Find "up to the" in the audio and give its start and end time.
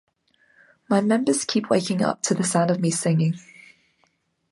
2.03-2.43